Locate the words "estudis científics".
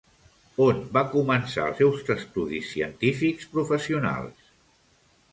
2.13-3.51